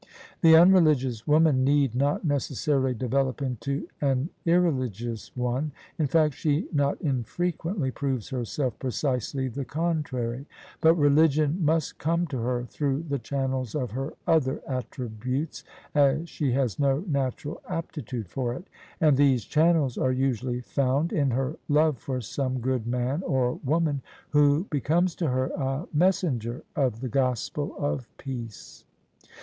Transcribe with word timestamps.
The 0.41 0.55
un 0.55 0.71
religious 0.73 1.27
woman 1.27 1.63
need 1.63 1.93
not 1.93 2.25
necessarSy 2.25 2.97
develop 2.97 3.39
into 3.39 3.87
an 4.01 4.29
irreligious 4.47 5.31
one: 5.37 5.73
in 5.99 6.07
fact 6.07 6.33
she 6.33 6.67
not 6.73 6.99
infrequently 7.01 7.91
proves 7.91 8.29
herself 8.29 8.79
precisely 8.79 9.47
the 9.47 9.63
contrary: 9.63 10.47
but 10.81 10.95
reli 10.97 11.25
gion 11.25 11.59
must 11.59 11.99
come 11.99 12.25
to 12.29 12.39
her 12.39 12.63
through 12.65 13.03
the 13.09 13.19
channels 13.19 13.75
of 13.75 13.91
her 13.91 14.13
other 14.25 14.59
attributes, 14.67 15.63
as 15.93 16.27
she 16.27 16.51
has 16.53 16.79
no 16.79 17.01
natural 17.07 17.61
aptitude 17.69 18.27
for 18.27 18.55
it: 18.55 18.67
and 18.99 19.17
these 19.17 19.45
channels 19.45 19.99
are 19.99 20.11
usually 20.11 20.61
found 20.61 21.13
in 21.13 21.29
her 21.29 21.57
love 21.69 21.99
for 21.99 22.19
some 22.21 22.57
good 22.59 22.87
man 22.87 23.21
or 23.21 23.59
woman, 23.63 24.01
who 24.31 24.63
becomes 24.71 25.13
to 25.13 25.29
her 25.29 25.49
a 25.55 25.87
messenger 25.93 26.63
of 26.75 27.01
the 27.01 27.07
gospel 27.07 27.75
of 27.77 28.09
peace. 28.17 28.83